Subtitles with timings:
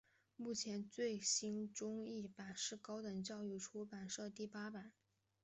[0.35, 4.91] 目前最新中译版是高等教育出版社第八版。